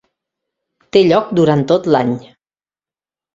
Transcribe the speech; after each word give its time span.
Té 0.95 1.03
lloc 1.09 1.29
durant 1.41 1.61
tot 1.73 1.91
l'any. 1.97 2.17